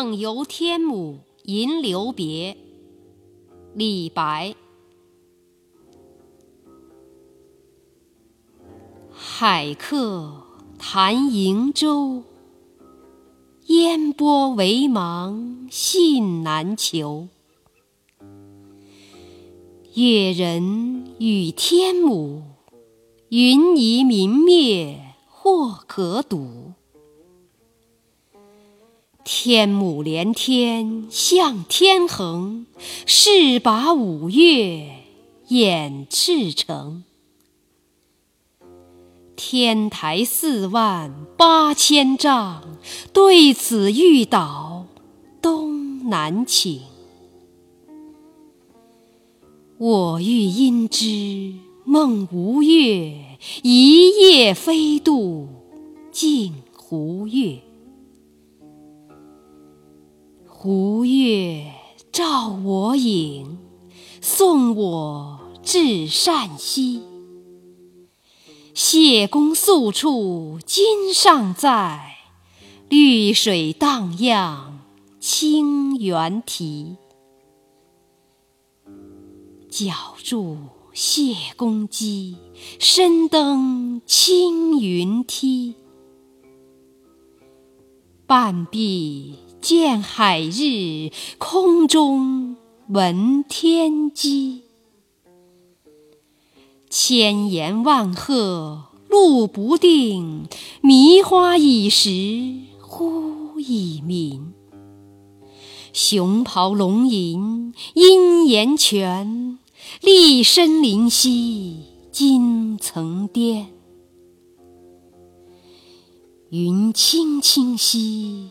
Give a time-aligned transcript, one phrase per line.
[0.00, 2.56] 梦游天姥吟留别，
[3.74, 4.54] 李白。
[9.10, 10.44] 海客
[10.78, 12.22] 谈瀛洲，
[13.66, 17.26] 烟波微茫信难求。
[19.94, 22.42] 越人语天姥，
[23.30, 26.74] 云霓明灭或可睹。
[29.30, 32.64] 天姥连天向天横，
[33.04, 35.04] 势拔五岳
[35.48, 37.04] 掩赤城。
[39.36, 42.78] 天台四万八千丈，
[43.12, 44.86] 对此欲倒
[45.42, 46.80] 东南倾。
[49.76, 51.52] 我欲因之
[51.84, 55.48] 梦吴越，一夜飞渡
[56.10, 57.58] 镜湖月。
[60.60, 61.72] 湖月
[62.10, 63.58] 照我影，
[64.20, 67.00] 送我至剡溪。
[68.74, 72.16] 谢公宿处今尚在，
[72.88, 74.80] 绿水荡漾
[75.20, 76.96] 清猿啼。
[79.70, 80.56] 脚著
[80.92, 82.36] 谢公屐，
[82.80, 85.76] 身登青云梯。
[88.26, 92.56] 半壁见海日，空中
[92.88, 94.62] 闻天鸡。
[96.88, 100.46] 千言万壑路不定，
[100.80, 104.52] 迷花倚石忽已暝。
[105.92, 109.58] 熊咆龙吟殷岩泉，
[110.00, 113.68] 栗深林兮惊层巅。
[116.50, 118.48] 云青青兮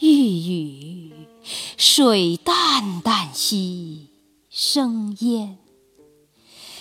[0.00, 1.12] 欲雨，
[1.76, 4.08] 水淡淡兮
[4.48, 5.58] 生烟。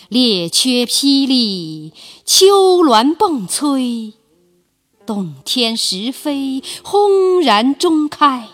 [0.10, 1.94] 列缺霹雳，
[2.24, 4.14] 丘峦迸摧，
[5.06, 8.48] 洞天石扉轰然中开。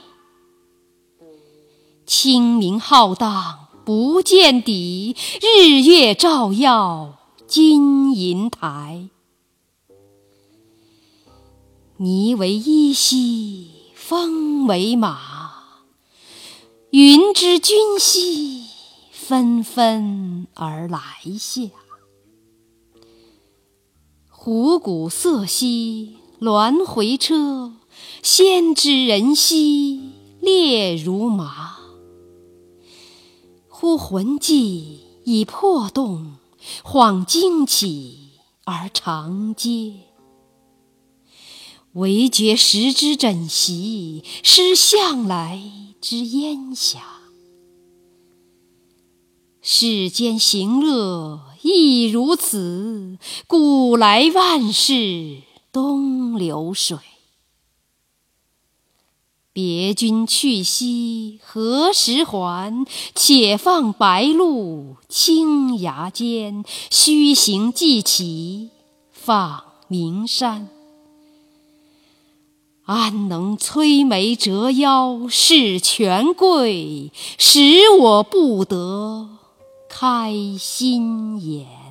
[2.05, 9.09] 清明浩荡不见底，日月照耀金银台。
[11.99, 13.72] 霓为衣兮
[14.05, 15.17] 风为马，
[16.89, 18.65] 云之君兮
[19.13, 20.99] 纷纷而来
[21.39, 21.61] 下。
[24.29, 27.71] 虎鼓瑟兮鸾回车，
[28.21, 31.77] 先知人兮列如麻。
[33.69, 36.33] 忽魂悸已魄动，
[36.83, 38.31] 恍惊起
[38.65, 40.12] 而长嗟。
[41.93, 45.61] 惟觉时之枕席，失向来
[46.01, 46.99] 之烟霞。
[49.61, 56.97] 世间行乐亦如此，古来万事东流水。
[59.53, 62.87] 别君去兮何时还？
[63.13, 68.71] 且放白鹿青崖间，须行即骑
[69.11, 70.72] 访名山。
[72.93, 77.59] 安能摧眉折腰事权贵，使
[77.97, 79.29] 我不得
[79.89, 81.82] 开心颜？